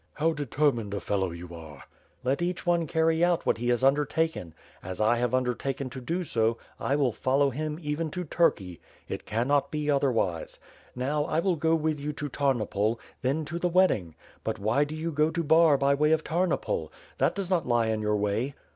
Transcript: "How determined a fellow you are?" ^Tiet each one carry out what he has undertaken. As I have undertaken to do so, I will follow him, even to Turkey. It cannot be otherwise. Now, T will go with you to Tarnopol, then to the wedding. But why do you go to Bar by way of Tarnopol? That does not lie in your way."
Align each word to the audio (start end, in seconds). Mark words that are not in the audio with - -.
"How 0.15 0.33
determined 0.33 0.95
a 0.95 0.99
fellow 0.99 1.29
you 1.29 1.53
are?" 1.53 1.83
^Tiet 2.25 2.41
each 2.41 2.65
one 2.65 2.87
carry 2.87 3.23
out 3.23 3.45
what 3.45 3.59
he 3.59 3.69
has 3.69 3.83
undertaken. 3.83 4.55
As 4.81 4.99
I 4.99 5.17
have 5.17 5.35
undertaken 5.35 5.91
to 5.91 6.01
do 6.01 6.23
so, 6.23 6.57
I 6.79 6.95
will 6.95 7.11
follow 7.11 7.51
him, 7.51 7.77
even 7.79 8.09
to 8.09 8.23
Turkey. 8.23 8.81
It 9.07 9.27
cannot 9.27 9.69
be 9.69 9.91
otherwise. 9.91 10.57
Now, 10.95 11.27
T 11.31 11.41
will 11.41 11.55
go 11.55 11.75
with 11.75 11.99
you 11.99 12.13
to 12.13 12.29
Tarnopol, 12.29 12.97
then 13.21 13.45
to 13.45 13.59
the 13.59 13.69
wedding. 13.69 14.15
But 14.43 14.57
why 14.57 14.85
do 14.85 14.95
you 14.95 15.11
go 15.11 15.29
to 15.29 15.43
Bar 15.43 15.77
by 15.77 15.93
way 15.93 16.13
of 16.13 16.23
Tarnopol? 16.23 16.91
That 17.19 17.35
does 17.35 17.51
not 17.51 17.67
lie 17.67 17.89
in 17.89 18.01
your 18.01 18.15
way." 18.15 18.55